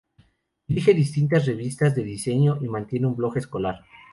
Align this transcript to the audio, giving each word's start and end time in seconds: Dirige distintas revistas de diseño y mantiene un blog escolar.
Dirige 0.67 0.95
distintas 0.95 1.45
revistas 1.45 1.93
de 1.93 2.01
diseño 2.03 2.57
y 2.59 2.67
mantiene 2.67 3.05
un 3.05 3.15
blog 3.15 3.37
escolar. 3.37 3.85